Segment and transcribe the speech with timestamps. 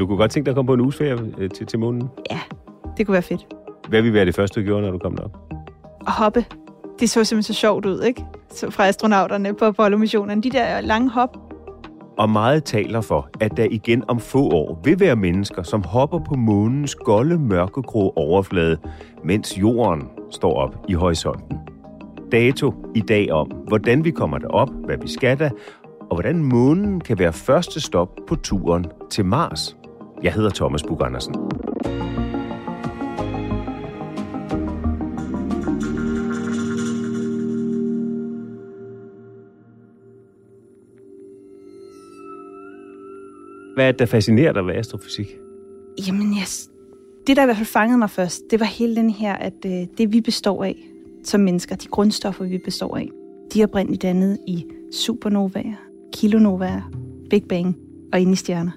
[0.00, 2.08] Du kunne godt tænke dig at komme på en uges ferie øh, til, til månen.
[2.30, 2.40] Ja,
[2.96, 3.46] det kunne være fedt.
[3.88, 5.36] Hvad vil være det første, du gjorde, når du kom derop?
[6.06, 6.44] At hoppe.
[7.00, 8.24] Det så simpelthen så sjovt ud, ikke?
[8.50, 10.42] Så fra astronauterne på Apollo-missionen.
[10.42, 11.36] De der lange hop.
[12.18, 16.18] Og meget taler for, at der igen om få år vil være mennesker, som hopper
[16.18, 18.76] på månens golde, mørkegrå overflade,
[19.24, 21.58] mens jorden står op i horisonten.
[22.32, 25.50] Dato i dag om, hvordan vi kommer derop, hvad vi skal da,
[26.00, 29.76] og hvordan månen kan være første stop på turen til Mars.
[30.22, 31.34] Jeg hedder Thomas Bug Andersen.
[43.74, 45.26] Hvad er det, der fascinerer dig ved astrofysik?
[46.06, 46.46] Jamen, jeg,
[47.26, 49.86] det der i hvert fald fangede mig først, det var hele den her, at øh,
[49.98, 50.76] det vi består af
[51.24, 53.08] som mennesker, de grundstoffer, vi består af,
[53.54, 55.74] de er oprindeligt dannet i supernovaer,
[56.12, 56.90] kilonovaer,
[57.30, 57.76] Big Bang
[58.12, 58.70] og inde i stjerner.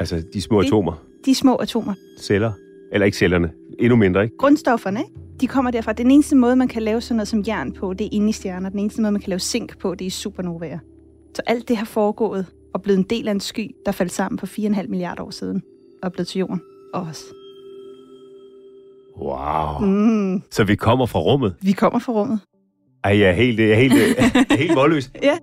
[0.00, 2.52] Altså de små Det- atomer, De små atomer, celler,
[2.92, 4.36] eller ikke cellerne, endnu mindre, ikke?
[4.36, 5.12] grundstofferne, ikke?
[5.40, 5.92] de kommer derfra.
[5.92, 8.32] Den eneste måde, man kan lave sådan noget som jern på, det er inde i
[8.32, 8.68] stjerner.
[8.68, 10.78] Den eneste måde, man kan lave zink på, det er i supernovaer.
[11.34, 14.38] Så alt det har foregået og blevet en del af en sky, der faldt sammen
[14.38, 15.62] for 4,5 milliarder år siden
[16.02, 16.60] og er blevet til jorden
[16.94, 17.24] og os.
[19.20, 19.86] Wow.
[19.86, 21.54] Mm, Så vi kommer fra rummet.
[21.62, 22.40] vi kommer fra rummet.
[23.04, 25.10] Ej, jeg er helt, jeg er helt, jeg er helt målløs.
[25.22, 25.38] Ja.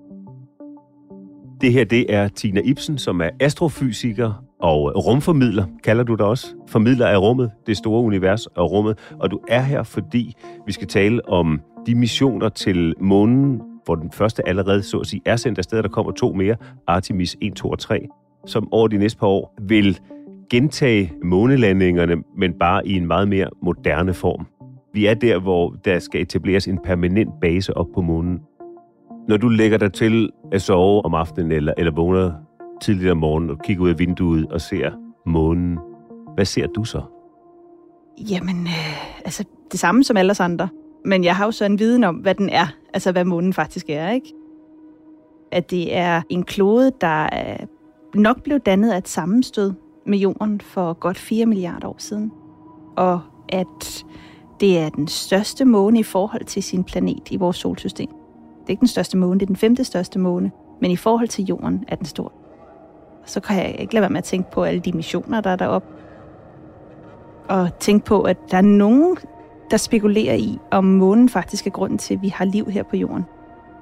[1.61, 6.47] Det her, det er Tina Ibsen, som er astrofysiker og rumformidler, kalder du det også.
[6.67, 8.97] Formidler af rummet, det store univers og rummet.
[9.19, 10.35] Og du er her, fordi
[10.65, 15.21] vi skal tale om de missioner til månen, hvor den første allerede, så at sige,
[15.25, 16.55] er sendt afsted, der kommer to mere,
[16.87, 18.07] Artemis 1, 2 og 3,
[18.45, 19.99] som over de næste par år vil
[20.49, 24.47] gentage månelandingerne, men bare i en meget mere moderne form.
[24.93, 28.39] Vi er der, hvor der skal etableres en permanent base op på månen.
[29.27, 32.33] Når du lægger dig til at sove om aftenen, eller, eller vågner
[32.81, 34.91] tidligt om morgenen og kigger ud af vinduet og ser
[35.25, 35.79] månen,
[36.35, 37.01] hvad ser du så?
[38.29, 40.69] Jamen, øh, altså det samme som alle os andre.
[41.05, 42.67] Men jeg har jo så en viden om, hvad den er.
[42.93, 44.33] Altså, hvad månen faktisk er, ikke?
[45.51, 47.29] At det er en klode, der
[48.13, 49.73] nok blev dannet af et sammenstød
[50.05, 52.31] med jorden for godt 4 milliarder år siden.
[52.97, 54.05] Og at
[54.59, 58.09] det er den største måne i forhold til sin planet i vores solsystem.
[58.61, 60.51] Det er ikke den største måne, det er den femte største måne.
[60.81, 62.33] Men i forhold til jorden er den stor.
[63.25, 65.55] Så kan jeg ikke lade være med at tænke på alle de missioner, der er
[65.55, 65.87] deroppe
[67.49, 69.17] og tænke på, at der er nogen,
[69.71, 72.95] der spekulerer i, om månen faktisk er grunden til, at vi har liv her på
[72.95, 73.25] jorden.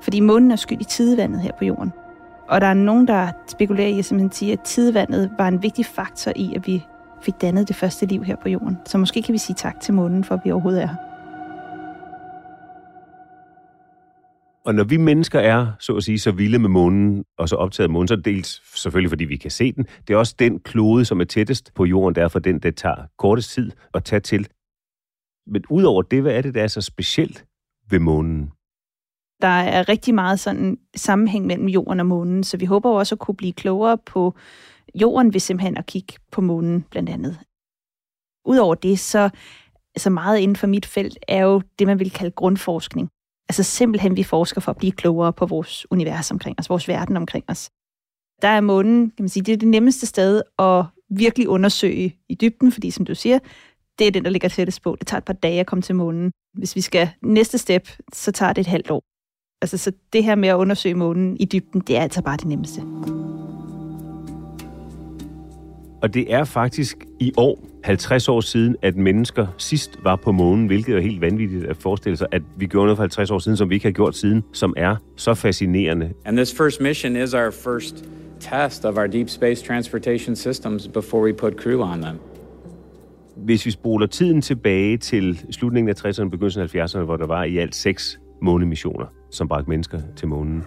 [0.02, 1.92] Fordi månen er skyld i tidevandet her på jorden.
[2.48, 5.86] Og der er nogen, der spekulerer i at simpelthen sige, at tidevandet var en vigtig
[5.86, 6.86] faktor i, at vi
[7.22, 8.78] fik dannet det første liv her på jorden.
[8.86, 11.09] Så måske kan vi sige tak til månen, for at vi overhovedet er her.
[14.66, 17.88] Og når vi mennesker er, så at sige, så vilde med månen, og så optaget
[17.88, 19.84] af månen, så er det dels selvfølgelig, fordi vi kan se den.
[20.08, 23.52] Det er også den klode, som er tættest på jorden, derfor den, det tager kortest
[23.52, 24.48] tid at tage til.
[25.48, 27.46] Men udover det, hvad er det, der er så specielt
[27.90, 28.52] ved månen?
[29.42, 33.16] Der er rigtig meget sådan sammenhæng mellem jorden og månen, så vi håber jo også
[33.16, 34.34] at kunne blive klogere på
[34.96, 37.40] jorden ved simpelthen at kigge på månen blandt andet.
[38.46, 39.30] Udover det, så
[39.96, 43.10] altså meget inden for mit felt er jo det, man vil kalde grundforskning.
[43.50, 47.18] Altså simpelthen, vi forsker for at blive klogere på vores univers omkring os, vores verden
[47.18, 47.70] omkring os.
[48.42, 52.36] Der er månen, kan man sige, det er det nemmeste sted at virkelig undersøge i
[52.36, 53.40] dybden, fordi som du siger,
[54.00, 54.96] det er den, der ligger tættest på.
[55.00, 56.32] Det tager et par dage at komme til månen.
[56.58, 59.04] Hvis vi skal næste step, så tager det et halvt år.
[59.62, 62.48] Altså, så det her med at undersøge månen i dybden, det er altså bare det
[62.48, 62.82] nemmeste.
[66.02, 70.68] Og det er faktisk i år 50 år siden, at mennesker sidst var på månen,
[70.68, 73.58] hvilket er helt vanvittigt at forestille sig, at vi gjorde noget for 50 år siden,
[73.58, 76.14] som vi ikke har gjort siden, som er så fascinerende.
[76.26, 78.06] And this first mission is our first
[78.40, 82.16] test of our deep space transportation systems before we put crew on them.
[83.36, 87.28] Hvis vi spoler tiden tilbage til slutningen af 60'erne og begyndelsen af 70'erne, hvor der
[87.28, 90.64] var i alt seks månemissioner, som bragte mennesker til månen.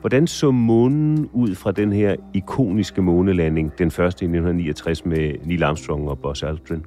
[0.00, 5.62] Hvordan så månen ud fra den her ikoniske månelanding, den første i 1969 med Neil
[5.62, 6.84] Armstrong og Buzz Aldrin?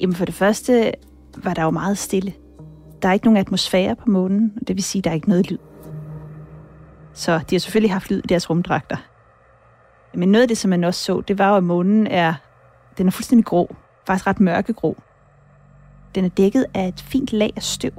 [0.00, 0.92] Jamen for det første
[1.36, 2.32] var der jo meget stille.
[3.02, 5.28] Der er ikke nogen atmosfære på månen, og det vil sige, at der er ikke
[5.28, 5.58] noget lyd.
[7.12, 8.96] Så de har selvfølgelig haft lyd i deres rumdragter.
[10.14, 12.34] Men noget af det, som man også så, det var jo, at månen er,
[12.98, 13.76] den er fuldstændig grå.
[14.06, 14.96] Faktisk ret mørkegrå.
[16.14, 17.92] Den er dækket af et fint lag af støv.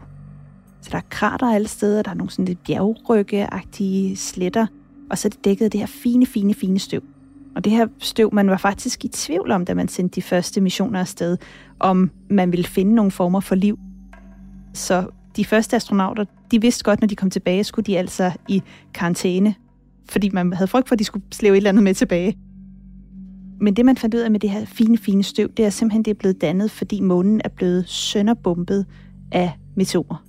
[0.81, 4.67] Så der er krater alle steder, der er nogle sådan lidt bjergrygge-agtige sletter,
[5.09, 7.03] og så er det dækket af det her fine, fine, fine støv.
[7.55, 10.61] Og det her støv, man var faktisk i tvivl om, da man sendte de første
[10.61, 11.37] missioner afsted,
[11.79, 13.79] om man ville finde nogle former for liv.
[14.73, 15.05] Så
[15.35, 19.55] de første astronauter, de vidste godt, når de kom tilbage, skulle de altså i karantæne,
[20.09, 22.37] fordi man havde frygt for, at de skulle slæve et eller andet med tilbage.
[23.61, 26.03] Men det, man fandt ud af med det her fine, fine støv, det er simpelthen,
[26.03, 28.85] det er blevet dannet, fordi månen er blevet sønderbumpet
[29.31, 30.28] af meteorer.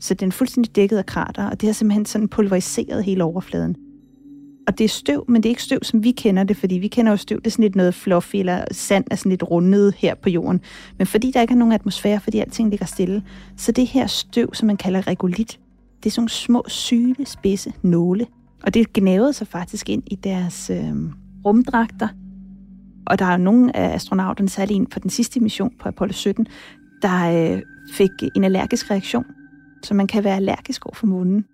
[0.00, 3.76] Så den er fuldstændig dækket af krater, og det har simpelthen sådan pulveriseret hele overfladen.
[4.66, 6.88] Og det er støv, men det er ikke støv, som vi kender det, fordi vi
[6.88, 9.94] kender jo støv, det er sådan lidt noget fluffy, eller sand er sådan lidt rundet
[9.94, 10.60] her på jorden.
[10.98, 13.22] Men fordi der ikke er nogen atmosfære, fordi alting ligger stille,
[13.56, 15.60] så det her støv, som man kalder regolit,
[16.02, 18.26] det er sådan nogle små, syge, spidse nåle.
[18.62, 20.94] Og det gnavede sig faktisk ind i deres øh,
[21.44, 22.08] rumdragter.
[23.06, 26.46] Og der er nogle af astronauterne, særligt en på den sidste mission på Apollo 17,
[27.02, 27.62] der øh,
[27.92, 29.24] fik en allergisk reaktion
[29.82, 31.44] så man kan være allergisk over for månen.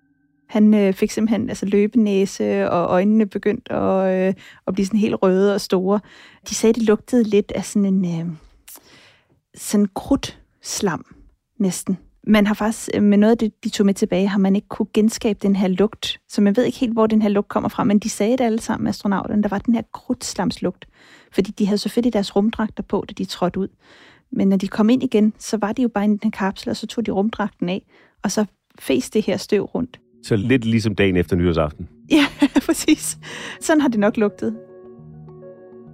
[0.47, 4.33] Han øh, fik simpelthen altså, løbenæse, og øjnene begyndte at, øh,
[4.67, 5.99] at blive sådan helt røde og store.
[6.49, 8.35] De sagde, det lugtede lidt af sådan en øh,
[9.55, 11.05] sådan krudtslam
[11.59, 11.97] næsten.
[12.27, 14.67] Man har faktisk, øh, med noget af det, de tog med tilbage, har man ikke
[14.67, 16.19] kunne genskabe den her lugt.
[16.29, 18.43] Så man ved ikke helt, hvor den her lugt kommer fra, men de sagde det
[18.43, 20.85] alle sammen, astronauterne, der var den her krudtslamslugt.
[21.31, 23.67] Fordi de havde selvfølgelig deres rumdragter på, da de trådte ud.
[24.31, 26.69] Men når de kom ind igen, så var de jo bare i den her kapsel,
[26.69, 27.85] og så tog de rumdragten af,
[28.23, 28.45] og så
[28.79, 29.99] fæs det her støv rundt.
[30.23, 31.87] Så lidt ligesom dagen efter nytårsaften.
[32.11, 32.25] Ja,
[32.65, 33.17] præcis.
[33.61, 34.55] Sådan har det nok lugtet.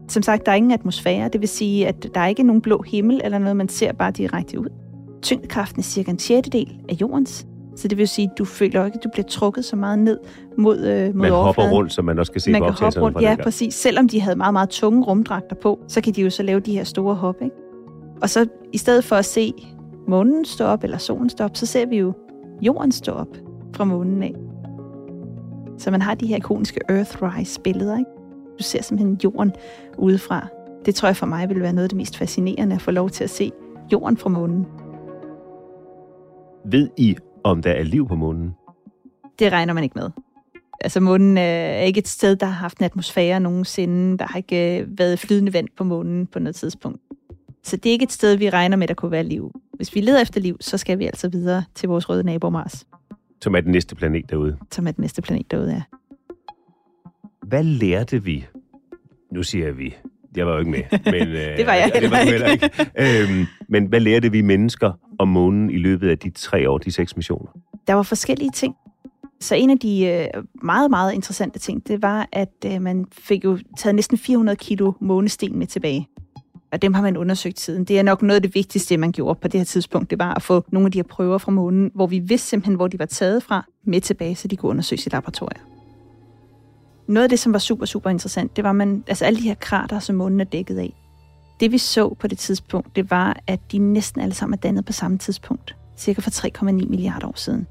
[0.09, 1.29] Som sagt, der er ingen atmosfære.
[1.33, 4.11] Det vil sige, at der er ikke nogen blå himmel eller noget, man ser bare
[4.11, 4.67] direkte ud.
[5.21, 7.47] Tyngdekraften er cirka en sjettedel af jordens.
[7.75, 10.17] Så det vil sige, at du føler ikke, at du bliver trukket så meget ned
[10.57, 11.71] mod, øh, mod Man hopper overfladen.
[11.73, 13.73] rundt, så man også kan se man på kan hoppe rundt, ja, præcis.
[13.75, 16.71] Selvom de havde meget, meget tunge rumdragter på, så kan de jo så lave de
[16.73, 17.55] her store hop, ikke?
[18.21, 19.53] Og så i stedet for at se
[20.07, 22.13] månen stå op, eller solen stå op, så ser vi jo
[22.61, 23.37] jorden stå op
[23.75, 24.33] fra månen af.
[25.77, 28.11] Så man har de her ikoniske Earthrise-billeder, ikke?
[28.59, 29.51] Du ser simpelthen jorden
[29.97, 30.47] udefra.
[30.85, 33.09] Det tror jeg for mig vil være noget af det mest fascinerende, at få lov
[33.09, 33.51] til at se
[33.91, 34.65] jorden fra månen.
[36.65, 38.51] Ved I, om der er liv på månen?
[39.39, 40.09] Det regner man ikke med.
[40.81, 44.17] Altså månen er ikke et sted, der har haft en atmosfære nogensinde.
[44.17, 47.01] Der har ikke øh, været flydende vand på månen på noget tidspunkt.
[47.63, 49.51] Så det er ikke et sted, vi regner med, der kunne være liv.
[49.73, 52.85] Hvis vi leder efter liv, så skal vi altså videre til vores røde nabo Mars,
[53.41, 54.57] Som er den næste planet derude.
[54.71, 55.81] som er den næste planet derude er.
[57.47, 58.45] Hvad lærte vi?
[59.31, 59.95] Nu siger jeg vi.
[60.35, 60.81] Jeg var jo ikke med.
[61.11, 63.29] Men, øh, Det var jeg det var heller heller ikke.
[63.31, 66.91] øhm, men hvad lærte vi mennesker om månen i løbet af de tre år, de
[66.91, 67.51] seks missioner?
[67.87, 68.75] Der var forskellige ting.
[69.39, 73.43] Så en af de øh, meget, meget interessante ting, det var, at øh, man fik
[73.43, 76.07] jo taget næsten 400 kilo månesten med tilbage.
[76.73, 77.83] Og dem har man undersøgt siden.
[77.83, 80.09] Det er nok noget af det vigtigste, man gjorde på det her tidspunkt.
[80.09, 82.75] Det var at få nogle af de her prøver fra månen, hvor vi vidste simpelthen,
[82.75, 85.61] hvor de var taget fra, med tilbage, så de kunne undersøges i laboratorier.
[87.07, 89.55] Noget af det, som var super, super interessant, det var man, altså alle de her
[89.55, 90.93] krater, som månen er dækket af.
[91.59, 94.85] Det vi så på det tidspunkt, det var, at de næsten alle sammen er dannet
[94.85, 95.75] på samme tidspunkt.
[95.97, 97.67] Cirka for 3,9 milliarder år siden.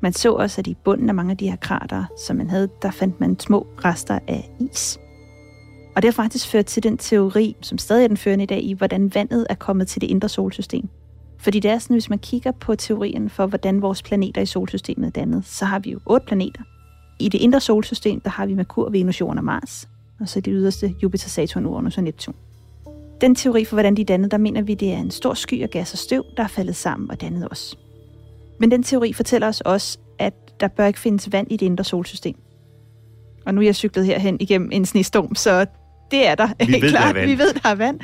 [0.00, 2.68] Man så også, at i bunden af mange af de her krater, som man havde,
[2.82, 4.98] der fandt man små rester af is.
[5.96, 8.62] Og det har faktisk ført til den teori, som stadig er den førende i dag,
[8.62, 10.88] i hvordan vandet er kommet til det indre solsystem.
[11.38, 15.06] Fordi det er sådan, hvis man kigger på teorien for, hvordan vores planeter i solsystemet
[15.06, 16.62] er dannet, så har vi jo otte planeter.
[17.18, 19.88] I det indre solsystem, der har vi Merkur, Venus, Jorden og Mars,
[20.20, 22.34] og så det yderste Jupiter, Saturn, Uranus og Neptun.
[23.20, 25.62] Den teori for, hvordan de er dannet, der mener vi, det er en stor sky
[25.62, 27.78] af gas og støv, der er faldet sammen og dannet os.
[28.60, 31.84] Men den teori fortæller os også, at der bør ikke findes vand i det indre
[31.84, 32.36] solsystem.
[33.46, 35.66] Og nu er jeg cyklet herhen igennem en snestorm, så
[36.10, 37.14] det er der Vi ved, der er klart.
[37.14, 37.30] vand.
[37.30, 38.00] Vi ved, der er vand.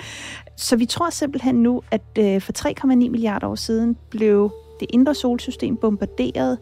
[0.57, 5.15] Så vi tror simpelthen nu, at øh, for 3,9 milliarder år siden blev det indre
[5.15, 6.59] solsystem bombarderet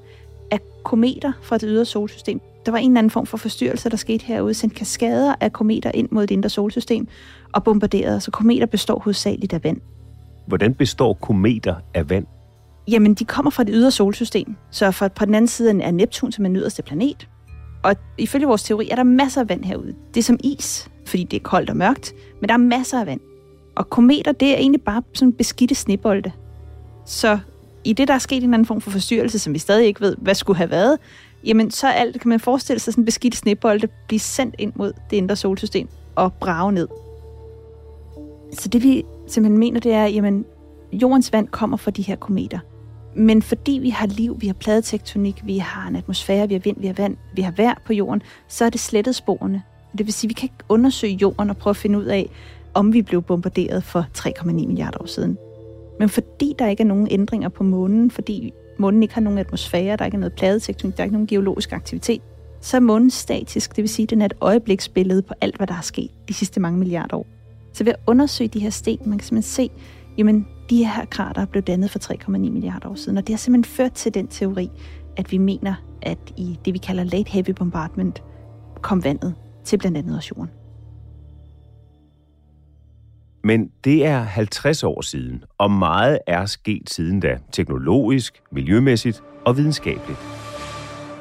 [0.50, 2.40] af kometer fra det ydre solsystem.
[2.66, 5.90] Der var en eller anden form for forstyrrelse, der skete herude, sendt kaskader af kometer
[5.94, 7.08] ind mod det indre solsystem
[7.52, 8.20] og bombarderede.
[8.20, 9.80] Så kometer består hovedsageligt af vand.
[10.46, 12.26] Hvordan består kometer af vand?
[12.88, 14.56] Jamen, de kommer fra det ydre solsystem.
[14.70, 17.28] Så fra, på den anden side er Neptun, som er den yderste planet.
[17.84, 19.94] Og ifølge vores teori er der masser af vand herude.
[20.14, 23.06] Det er som is, fordi det er koldt og mørkt, men der er masser af
[23.06, 23.20] vand.
[23.76, 26.32] Og kometer, det er egentlig bare sådan beskidte snebolde.
[27.06, 27.38] Så
[27.84, 30.00] i det, der er sket en eller anden form for forstyrrelse, som vi stadig ikke
[30.00, 30.98] ved, hvad skulle have været,
[31.44, 35.16] jamen så alt, kan man forestille sig sådan beskidte snebolde blive sendt ind mod det
[35.16, 36.88] indre solsystem og brage ned.
[38.52, 40.44] Så det vi simpelthen mener, det er, jamen
[40.92, 42.58] jordens vand kommer fra de her kometer.
[43.16, 46.76] Men fordi vi har liv, vi har pladetektonik, vi har en atmosfære, vi har vind,
[46.80, 49.62] vi har vand, vi har vejr på jorden, så er det slettet sporene.
[49.98, 52.30] Det vil sige, at vi kan ikke undersøge jorden og prøve at finde ud af,
[52.74, 55.38] om vi blev bombarderet for 3,9 milliarder år siden.
[55.98, 59.96] Men fordi der ikke er nogen ændringer på månen, fordi månen ikke har nogen atmosfære,
[59.96, 62.22] der ikke er noget pladetektonik, der er ikke nogen geologisk aktivitet,
[62.60, 63.76] så er månen statisk.
[63.76, 66.34] Det vil sige, at den er et øjebliksbillede på alt, hvad der er sket de
[66.34, 67.26] sidste mange milliarder år.
[67.72, 69.70] Så ved at undersøge de her sten, man kan simpelthen se,
[70.18, 73.76] jamen de her krater blev dannet for 3,9 milliarder år siden, og det har simpelthen
[73.76, 74.70] ført til den teori,
[75.16, 78.22] at vi mener, at i det, vi kalder late heavy bombardment,
[78.82, 80.50] kom vandet til blandt andet også jorden.
[83.44, 89.56] Men det er 50 år siden, og meget er sket siden da, teknologisk, miljømæssigt og
[89.56, 90.18] videnskabeligt.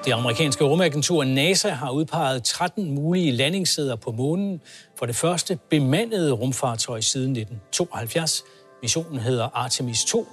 [0.05, 4.61] Det amerikanske rumagentur NASA har udpeget 13 mulige landingssteder på månen
[4.99, 8.43] for det første bemandede rumfartøj siden 1972.
[8.81, 10.27] Missionen hedder Artemis 2.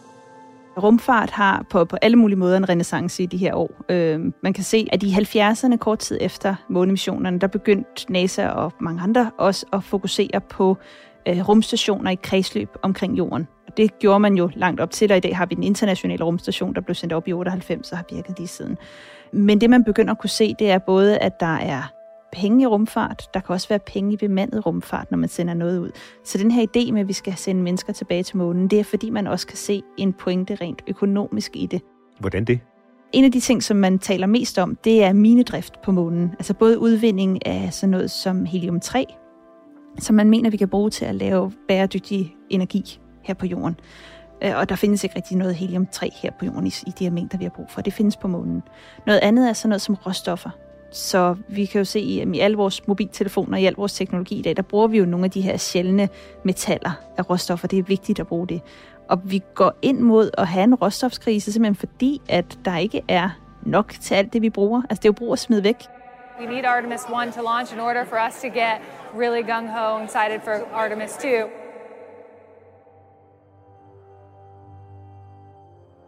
[0.82, 3.70] Rumfart har på, på alle mulige måder en renaissance i de her år.
[3.88, 8.72] Øh, man kan se, at i 70'erne, kort tid efter månemissionerne, der begyndte NASA og
[8.80, 10.76] mange andre også at fokusere på
[11.28, 13.48] øh, rumstationer i kredsløb omkring jorden.
[13.66, 16.24] Og det gjorde man jo langt op til, og i dag har vi den internationale
[16.24, 18.78] rumstation, der blev sendt op i 98 og har virket lige siden.
[19.32, 21.82] Men det, man begynder at kunne se, det er både, at der er
[22.32, 23.28] penge i rumfart.
[23.34, 25.90] Der kan også være penge i bemandet rumfart, når man sender noget ud.
[26.24, 28.84] Så den her idé med, at vi skal sende mennesker tilbage til månen, det er
[28.84, 31.82] fordi, man også kan se en pointe rent økonomisk i det.
[32.18, 32.60] Hvordan det?
[33.12, 36.30] En af de ting, som man taler mest om, det er minedrift på månen.
[36.32, 39.04] Altså både udvinding af sådan noget som helium-3,
[39.98, 43.76] som man mener, vi kan bruge til at lave bæredygtig energi her på jorden.
[44.44, 47.10] Øh, Og der findes ikke rigtig noget helium-3 her på jorden i, i de her
[47.10, 47.80] mængder, vi har brug for.
[47.80, 48.62] Det findes på månen.
[49.06, 50.50] Noget andet er sådan noget som råstoffer.
[50.90, 54.42] Så vi kan jo se, at i alle vores mobiltelefoner, i al vores teknologi i
[54.42, 56.08] dag, der bruger vi jo nogle af de her sjældne
[56.44, 57.68] metaller af råstoffer.
[57.68, 58.60] Det er vigtigt at bruge det.
[59.08, 63.30] Og vi går ind mod at have en råstofskrise, simpelthen fordi, at der ikke er
[63.62, 64.82] nok til alt det, vi bruger.
[64.90, 65.76] Altså det er jo brug at smide væk.
[66.40, 68.80] We need Artemis 1 to launch in order for us to get
[69.14, 71.28] really gung ho and excited for Artemis 2.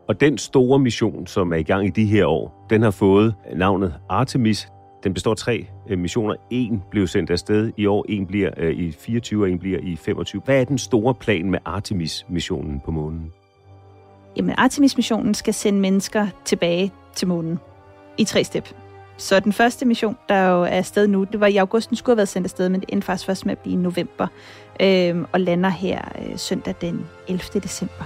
[0.09, 3.35] Og den store mission, som er i gang i de her år, den har fået
[3.55, 4.72] navnet Artemis.
[5.05, 6.35] Den består af tre øh, missioner.
[6.51, 9.97] En blev sendt afsted i år, en bliver øh, i 24, og en bliver i
[9.97, 10.43] 25.
[10.45, 13.33] Hvad er den store plan med Artemis-missionen på månen?
[14.37, 17.59] Jamen, Artemis-missionen skal sende mennesker tilbage til månen
[18.19, 18.69] i tre step.
[19.17, 22.15] Så den første mission, der jo er afsted nu, det var i august, den skulle
[22.15, 24.27] have været sendt afsted, men det endte faktisk først med at blive i november,
[24.81, 27.61] øhm, og lander her øh, søndag den 11.
[27.61, 28.05] december.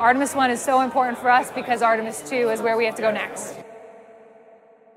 [0.00, 3.02] Artemis 1 is so important for us because Artemis 2 is where we have to
[3.02, 3.67] go next.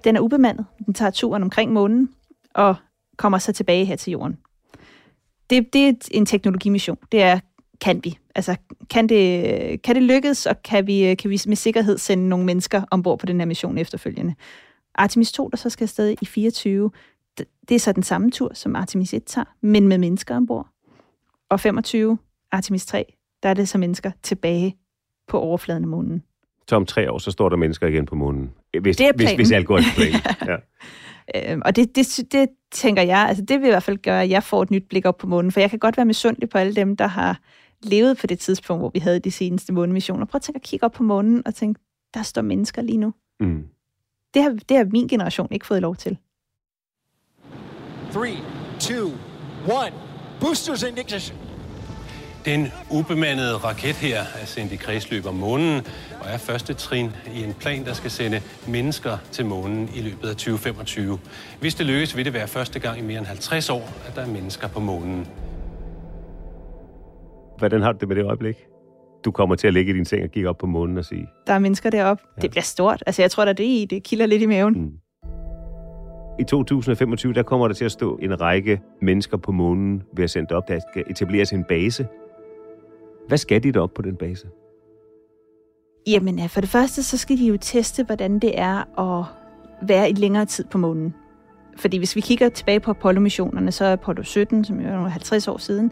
[0.03, 0.65] Den er ubemandet.
[0.85, 2.09] Den tager turen omkring månen
[2.53, 2.75] og
[3.17, 4.37] kommer så tilbage her til jorden.
[5.49, 6.97] Det, det er en teknologimission.
[7.11, 7.39] Det er,
[7.81, 8.17] kan vi?
[8.35, 8.55] Altså,
[8.89, 12.81] kan det, kan det lykkes, og kan vi, kan vi med sikkerhed sende nogle mennesker
[12.91, 14.35] ombord på den her mission efterfølgende?
[14.95, 16.91] Artemis 2, der så skal afsted i 24,
[17.69, 20.67] det er så den samme tur, som Artemis 1 tager, men med mennesker ombord.
[21.49, 22.17] Og 25,
[22.51, 24.77] Artemis 3, der er det så mennesker tilbage
[25.27, 26.23] på overfladen af månen.
[26.71, 28.51] Så om tre år, så står der mennesker igen på månen.
[28.81, 29.35] Hvis, Det er hvis, planen.
[29.35, 30.21] hvis alt går efter planen.
[31.35, 31.51] ja.
[31.51, 34.29] Øhm, og det, det, det tænker jeg, altså det vil i hvert fald gøre, at
[34.29, 36.57] jeg får et nyt blik op på månen, for jeg kan godt være misundelig på
[36.57, 37.39] alle dem, der har
[37.83, 40.25] levet på det tidspunkt, hvor vi havde de seneste månemissioner.
[40.25, 41.79] Prøv at tænke at kigge op på månen og tænke,
[42.13, 43.13] der står mennesker lige nu.
[43.39, 43.63] Mm.
[44.33, 46.17] Det har, det har min generation ikke fået lov til.
[48.11, 48.37] Three,
[48.79, 49.09] two,
[49.65, 49.93] one.
[50.41, 51.50] Boosters ignition.
[52.45, 55.81] Den ubemandede raket her er sendt i kredsløb om månen,
[56.21, 60.29] og er første trin i en plan, der skal sende mennesker til månen i løbet
[60.29, 61.19] af 2025.
[61.59, 64.21] Hvis det lykkes, vil det være første gang i mere end 50 år, at der
[64.21, 65.27] er mennesker på månen.
[67.57, 68.55] Hvordan har du det med det øjeblik?
[69.25, 71.27] Du kommer til at ligge i din seng og kigge op på månen og sige...
[71.47, 72.23] Der er mennesker deroppe.
[72.37, 72.41] Ja.
[72.41, 73.03] Det bliver stort.
[73.05, 74.73] Altså, jeg tror da, det, i, det kilder lidt i maven.
[74.73, 74.91] Mm.
[76.39, 80.29] I 2025, der kommer der til at stå en række mennesker på månen ved at
[80.29, 82.07] sende op, der skal etableres en base.
[83.31, 84.47] Hvad skal de op på den base?
[86.07, 89.25] Jamen, for det første, så skal de jo teste, hvordan det er at
[89.87, 91.13] være i længere tid på månen.
[91.77, 95.47] Fordi hvis vi kigger tilbage på Apollo-missionerne, så er Apollo 17, som jo er 50
[95.47, 95.91] år siden,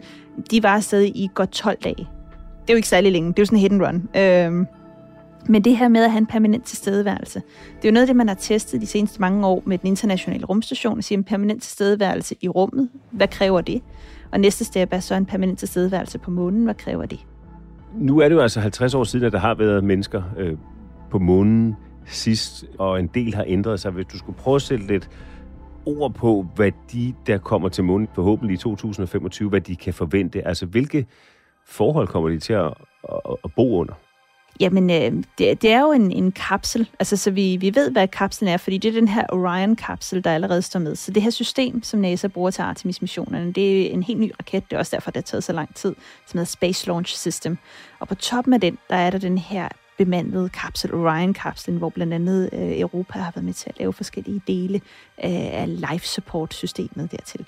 [0.50, 1.96] de var stadig i godt 12 dage.
[1.96, 3.28] Det er jo ikke særlig længe.
[3.28, 4.08] Det er jo sådan en hit and run.
[4.16, 4.66] Øhm,
[5.48, 7.42] men det her med at have en permanent tilstedeværelse,
[7.76, 9.86] det er jo noget af det, man har testet de seneste mange år med den
[9.86, 12.88] internationale rumstation, at sige en permanent tilstedeværelse i rummet.
[13.10, 13.82] Hvad kræver det?
[14.32, 16.64] Og næste step er så en permanent tilstedeværelse på månen.
[16.64, 17.26] Hvad kræver det?
[17.94, 20.56] Nu er det jo altså 50 år siden, at der har været mennesker øh,
[21.10, 23.90] på månen sidst, og en del har ændret sig.
[23.90, 25.10] Hvis du skulle prøve at sætte lidt
[25.86, 30.46] ord på, hvad de, der kommer til månen forhåbentlig i 2025, hvad de kan forvente.
[30.46, 31.06] Altså, hvilke
[31.66, 32.74] forhold kommer de til at,
[33.08, 33.94] at, at bo under?
[34.60, 38.08] Jamen, øh, det, det er jo en, en kapsel, altså så vi, vi ved, hvad
[38.08, 40.96] kapslen er, fordi det er den her Orion-kapsel, der allerede står med.
[40.96, 44.70] Så det her system, som NASA bruger til Artemis-missionerne, det er en helt ny raket,
[44.70, 45.94] det er også derfor, det har taget så lang tid,
[46.26, 47.58] som hedder Space Launch System.
[48.00, 52.14] Og på toppen af den, der er der den her bemandede kapsel, Orion-kapslen, hvor blandt
[52.14, 54.80] andet øh, Europa har været med til at lave forskellige dele
[55.24, 57.46] øh, af life support-systemet dertil.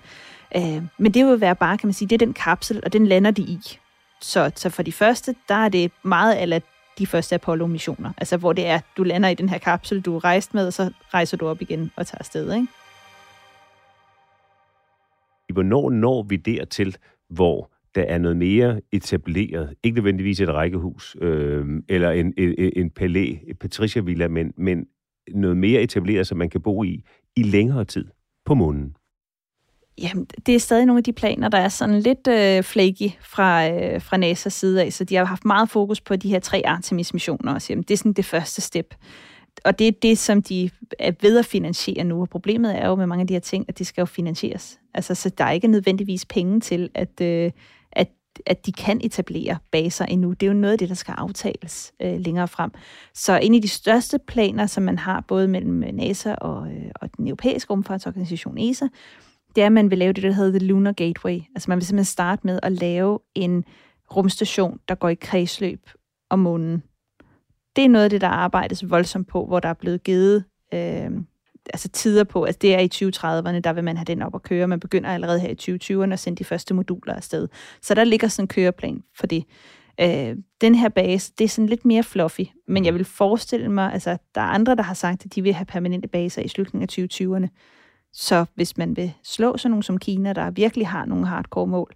[0.57, 3.07] Øh, men det vil være bare, kan man sige, det er den kapsel, og den
[3.07, 3.79] lander de i.
[4.21, 6.61] Så, så for de første, der er det meget eller
[7.03, 8.13] de første Apollo-missioner.
[8.17, 10.73] Altså hvor det er, du lander i den her kapsel, du er rejst med, og
[10.73, 12.67] så rejser du op igen og tager afsted, ikke?
[15.53, 16.97] Hvornår når vi dertil,
[17.29, 22.91] hvor der er noget mere etableret, ikke nødvendigvis et rækkehus, øh, eller en, en, en
[22.91, 24.87] palæ, et Patricia Villa, men, men
[25.35, 27.03] noget mere etableret, som man kan bo i
[27.37, 28.05] i længere tid
[28.45, 28.97] på månen.
[29.99, 33.69] Jamen, det er stadig nogle af de planer, der er sådan lidt øh, flaky fra,
[33.69, 36.63] øh, fra NASA's side af, så de har haft meget fokus på de her tre
[36.65, 38.95] Artemis-missioner, og siger, det er sådan det første step.
[39.65, 42.95] Og det er det, som de er ved at finansiere nu, og problemet er jo
[42.95, 44.81] med mange af de her ting, at de skal jo finansieres.
[44.95, 47.51] Altså, så der er ikke nødvendigvis penge til, at, øh,
[47.93, 48.09] at,
[48.47, 50.33] at de kan etablere baser endnu.
[50.33, 52.71] Det er jo noget af det, der skal aftales øh, længere frem.
[53.15, 56.91] Så en af de største planer, som man har, både mellem øh, NASA og, øh,
[56.95, 58.87] og den europæiske rumfartsorganisation ESA,
[59.57, 61.41] det er, at man vil lave det, der hedder The Lunar Gateway.
[61.55, 63.65] Altså man vil simpelthen starte med at lave en
[64.17, 65.91] rumstation, der går i kredsløb
[66.31, 66.83] om månen.
[67.77, 71.11] Det er noget af det, der arbejdes voldsomt på, hvor der er blevet givet øh,
[71.67, 74.35] altså tider på, at altså det er i 2030'erne, der vil man have den op
[74.35, 74.69] at køre.
[74.69, 77.49] Man begynder allerede her i 2020'erne at sende de første moduler afsted.
[77.83, 79.45] Så der ligger sådan en køreplan for det.
[80.01, 83.93] Øh, den her base, det er sådan lidt mere fluffy, men jeg vil forestille mig,
[83.93, 86.89] altså der er andre, der har sagt, at de vil have permanente baser i slutningen
[86.89, 87.49] af 2020'erne.
[88.13, 91.93] Så hvis man vil slå sådan nogen som Kina, der virkelig har nogle hardcore mål,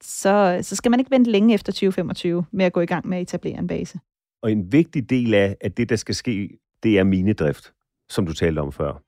[0.00, 3.18] så, så skal man ikke vente længe efter 2025 med at gå i gang med
[3.18, 3.98] at etablere en base.
[4.42, 7.72] Og en vigtig del af, at det, der skal ske, det er minedrift,
[8.08, 9.02] som du talte om før.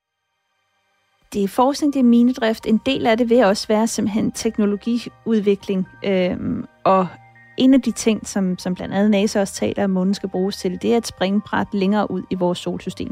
[1.32, 2.66] Det er forskning, det er minedrift.
[2.66, 5.86] En del af det vil også være simpelthen teknologiudvikling.
[6.04, 7.08] Øhm, og
[7.56, 10.56] en af de ting, som, som blandt andet NASA også taler om, månen skal bruges
[10.56, 13.10] til, det er et springbræt længere ud i vores solsystem.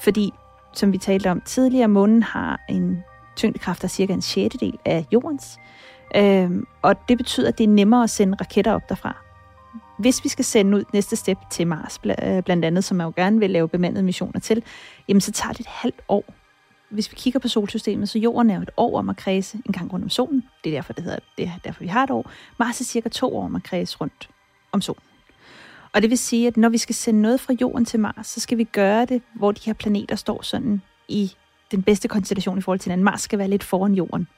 [0.00, 0.32] Fordi
[0.72, 3.04] som vi talte om tidligere, månen har en
[3.36, 5.58] tyngdekraft, der er cirka en sjettedel af jordens.
[6.16, 9.16] Øhm, og det betyder, at det er nemmere at sende raketter op derfra.
[9.98, 13.12] Hvis vi skal sende ud næste step til Mars, øh, blandt andet, som man jo
[13.16, 14.62] gerne vil lave bemandede missioner til,
[15.08, 16.24] jamen så tager det et halvt år.
[16.88, 19.72] Hvis vi kigger på solsystemet, så jorden er jo et år om at kredse en
[19.72, 20.44] gang rundt om solen.
[20.64, 22.30] Det er derfor, det hedder, det er derfor vi har et år.
[22.58, 24.28] Mars er cirka to år om at kredse rundt
[24.72, 25.02] om solen.
[25.94, 28.40] Og det vil sige, at når vi skal sende noget fra jorden til Mars, så
[28.40, 31.32] skal vi gøre det, hvor de her planeter står sådan i
[31.70, 33.04] den bedste konstellation i forhold til hinanden.
[33.04, 34.28] Mars skal være lidt foran jorden.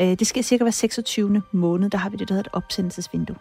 [0.00, 1.42] Øh, det skal cirka være 26.
[1.52, 3.36] måned, der har vi det, der hedder et opsendelsesvindue.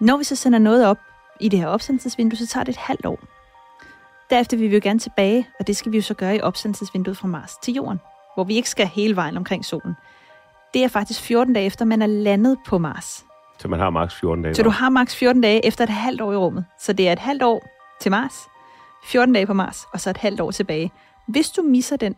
[0.00, 0.98] Når vi så sender noget op
[1.40, 3.18] i det her opsendelsesvindue, så tager det et halvt år.
[4.30, 7.16] Derefter vil vi jo gerne tilbage, og det skal vi jo så gøre i opsendelsesvinduet
[7.16, 8.00] fra Mars til Jorden,
[8.34, 9.94] hvor vi ikke skal hele vejen omkring solen.
[10.74, 13.24] Det er faktisk 14 dage efter, man er landet på Mars.
[13.58, 14.54] Så man har maks 14 dage?
[14.54, 16.64] Så du har maks 14 dage efter et halvt år i rummet.
[16.80, 17.66] Så det er et halvt år
[18.00, 18.32] til Mars,
[19.04, 20.92] 14 dage på Mars, og så et halvt år tilbage.
[21.28, 22.14] Hvis du misser den,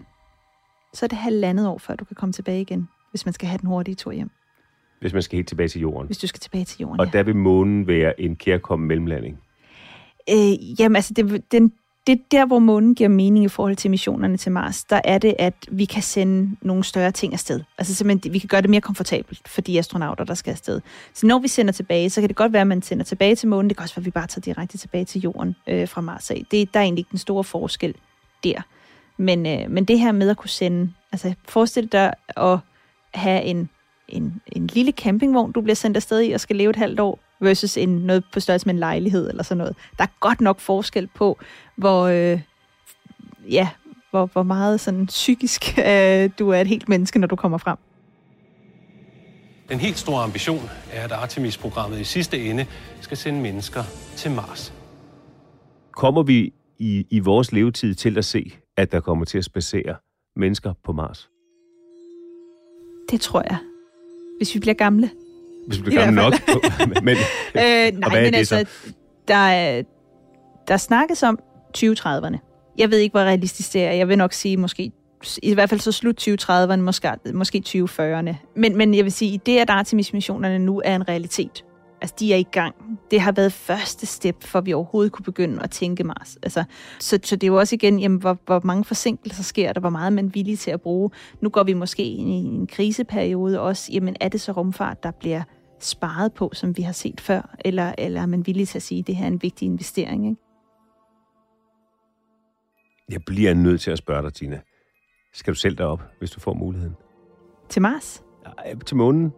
[0.94, 3.58] så er det halvandet år, før du kan komme tilbage igen, hvis man skal have
[3.58, 4.30] den hurtige tur hjem.
[5.00, 6.06] Hvis man skal helt tilbage til jorden?
[6.06, 7.12] Hvis du skal tilbage til jorden, Og ja.
[7.12, 9.38] der vil månen være en kærkommen mellemlanding?
[10.30, 11.72] Øh, jamen altså, det, den,
[12.06, 15.34] det der, hvor månen giver mening i forhold til missionerne til Mars, der er det,
[15.38, 17.60] at vi kan sende nogle større ting afsted.
[17.78, 20.80] Altså simpelthen, vi kan gøre det mere komfortabelt for de astronauter, der skal afsted.
[21.14, 23.48] Så når vi sender tilbage, så kan det godt være, at man sender tilbage til
[23.48, 23.68] månen.
[23.68, 26.30] Det kan også være, at vi bare tager direkte tilbage til jorden øh, fra Mars
[26.30, 26.44] af.
[26.50, 27.94] Det, der er egentlig ikke den store forskel
[28.44, 28.62] der.
[29.16, 32.58] Men, øh, men det her med at kunne sende, altså forestil dig at
[33.14, 33.68] have en,
[34.08, 37.18] en, en lille campingvogn, du bliver sendt afsted i og skal leve et halvt år,
[37.40, 39.76] versus en, noget på størrelse med en lejlighed eller sådan noget.
[39.98, 41.38] Der er godt nok forskel på,
[41.76, 42.40] hvor, øh,
[43.50, 43.68] ja,
[44.10, 47.76] hvor, hvor meget sådan psykisk øh, du er et helt menneske, når du kommer frem.
[49.68, 52.66] Den helt store ambition er, at Artemis-programmet i sidste ende
[53.00, 53.82] skal sende mennesker
[54.16, 54.72] til Mars.
[55.92, 59.96] Kommer vi i, i vores levetid til at se, at der kommer til at spacere
[60.36, 61.30] mennesker på Mars?
[63.10, 63.58] Det tror jeg.
[64.38, 65.10] Hvis vi bliver gamle.
[65.66, 66.34] Hvis vi bliver gamle nok.
[67.02, 67.16] men,
[67.54, 68.92] øh, nej, men altså, så?
[69.28, 69.82] der, er,
[70.68, 71.38] der snakkes om
[71.78, 72.38] 2030'erne.
[72.78, 73.92] Jeg ved ikke, hvor realistisk det er.
[73.92, 74.92] Jeg vil nok sige måske
[75.42, 78.34] i hvert fald så slut 2030'erne, måske, måske 2040'erne.
[78.56, 81.64] Men, men jeg vil sige, det, at Artemis-missionerne nu er en realitet,
[82.00, 82.74] altså de er i gang.
[83.10, 86.36] Det har været første step, for at vi overhovedet kunne begynde at tænke Mars.
[86.42, 86.64] Altså,
[87.00, 89.90] så, så det er jo også igen, jamen, hvor, hvor mange forsinkelser sker der, hvor
[89.90, 91.10] meget man er villig til at bruge.
[91.40, 93.92] Nu går vi måske ind i en kriseperiode også.
[93.92, 95.42] Jamen er det så rumfart, der bliver
[95.80, 97.54] sparet på, som vi har set før?
[97.64, 100.28] Eller, eller er man villig til at sige, at det her er en vigtig investering?
[100.28, 100.40] Ikke?
[103.10, 104.60] Jeg bliver nødt til at spørge dig, Tina.
[105.32, 106.96] Skal du selv derop, hvis du får muligheden?
[107.68, 108.22] Til Mars?
[108.66, 109.32] Ja, til månen?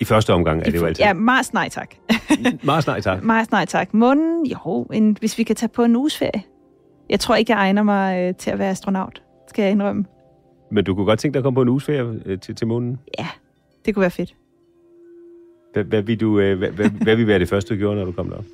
[0.00, 1.04] I første omgang er det jo altid.
[1.04, 1.94] Ja, Mars nej tak.
[2.62, 3.22] Mars nej tak.
[3.22, 3.94] Mars nej tak.
[3.94, 6.42] Månen, jo, en, hvis vi kan tage på en uges ferie.
[7.10, 10.04] Jeg tror ikke, jeg egner mig øh, til at være astronaut, skal jeg indrømme.
[10.70, 12.66] Men du kunne godt tænke dig at komme på en uges ferie øh, til, til
[12.66, 13.00] månen?
[13.18, 13.28] Ja,
[13.84, 14.34] det kunne være fedt.
[15.74, 18.04] Hvad, hvad, vil du, øh, hvad, hvad, hvad vil være det første, du gjorde, når
[18.04, 18.44] du kom derop?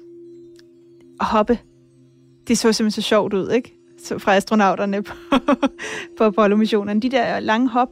[1.20, 1.58] At hoppe.
[2.48, 3.74] Det så simpelthen så sjovt ud, ikke?
[3.98, 5.14] Så fra astronauterne på,
[6.18, 7.02] på Apollo-missionen.
[7.02, 7.88] De der lange hop,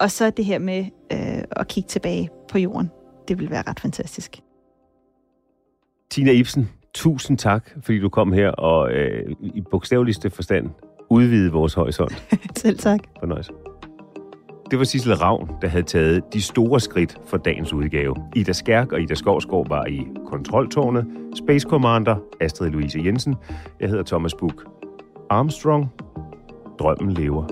[0.00, 2.90] og så det her med øh, at kigge tilbage på jorden.
[3.28, 4.40] Det vil være ret fantastisk.
[6.10, 10.70] Tina Ibsen, tusind tak, fordi du kom her og øh, i bogstaveligste forstand
[11.10, 12.32] udvide vores horisont.
[12.56, 13.00] Selv tak.
[13.20, 13.52] Fornøjelse.
[14.70, 18.16] Det var Sissel Ravn, der havde taget de store skridt for dagens udgave.
[18.36, 21.06] Ida Skærk og Ida Skovsgaard var i kontroltårnet.
[21.34, 23.34] Space Commander Astrid Louise Jensen.
[23.80, 24.64] Jeg hedder Thomas Buk.
[25.30, 25.86] Armstrong.
[26.78, 27.46] Drømmen lever.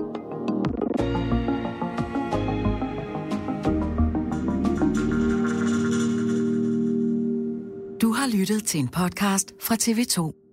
[8.01, 10.48] Du har lyttet til en podcast fra TV2.